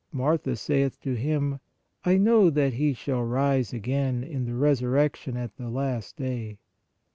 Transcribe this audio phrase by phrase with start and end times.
[0.11, 1.59] Martha saith to Him:
[2.03, 6.57] I know that he shall rise again in the resurrection at the last day.